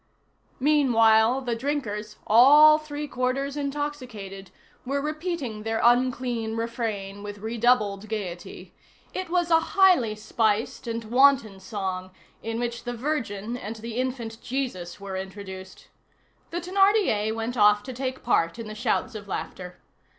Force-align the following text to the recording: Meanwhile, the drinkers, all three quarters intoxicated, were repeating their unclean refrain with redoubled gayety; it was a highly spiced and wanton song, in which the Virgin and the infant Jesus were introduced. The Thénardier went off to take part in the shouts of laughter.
Meanwhile, 0.59 1.41
the 1.41 1.55
drinkers, 1.55 2.15
all 2.25 2.79
three 2.79 3.07
quarters 3.07 3.55
intoxicated, 3.55 4.49
were 4.83 4.99
repeating 4.99 5.61
their 5.61 5.79
unclean 5.83 6.55
refrain 6.55 7.21
with 7.21 7.37
redoubled 7.37 8.09
gayety; 8.09 8.73
it 9.13 9.29
was 9.29 9.51
a 9.51 9.59
highly 9.59 10.15
spiced 10.15 10.87
and 10.87 11.03
wanton 11.03 11.59
song, 11.59 12.09
in 12.41 12.59
which 12.59 12.83
the 12.83 12.93
Virgin 12.95 13.55
and 13.55 13.75
the 13.75 13.93
infant 13.97 14.41
Jesus 14.41 14.99
were 14.99 15.15
introduced. 15.15 15.89
The 16.49 16.59
Thénardier 16.61 17.35
went 17.35 17.55
off 17.55 17.83
to 17.83 17.93
take 17.93 18.23
part 18.23 18.57
in 18.57 18.65
the 18.67 18.73
shouts 18.73 19.13
of 19.13 19.27
laughter. 19.27 19.79